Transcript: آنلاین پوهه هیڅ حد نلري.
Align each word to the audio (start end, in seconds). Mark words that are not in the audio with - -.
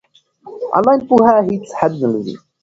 آنلاین 0.77 0.99
پوهه 1.07 1.35
هیڅ 1.49 1.65
حد 1.79 1.93
نلري. 2.01 2.35